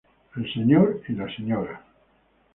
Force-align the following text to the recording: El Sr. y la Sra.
El 0.35 0.47
Sr. 0.51 1.03
y 1.09 1.13
la 1.13 1.27
Sra. 1.29 1.83